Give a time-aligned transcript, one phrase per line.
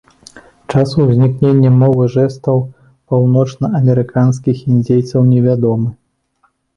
[0.71, 2.57] Час узнікнення мовы жэстаў
[3.11, 5.89] паўночнаамерыканскіх індзейцаў невядомы.